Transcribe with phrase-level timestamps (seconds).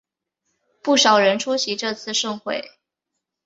[0.81, 2.71] 不少人出席这次盛会。